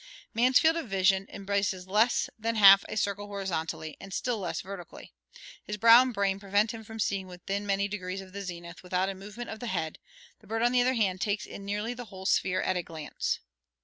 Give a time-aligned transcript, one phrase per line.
[0.33, 5.13] Man's field of vision embraces less than half a circle horizontally, and still less vertically;
[5.63, 9.09] his brow and brain prevent him from seeing within many degrees of the zenith without
[9.09, 9.99] a movement of the head;
[10.39, 13.41] the bird on the other hand, takes in nearly the whole sphere at a glance.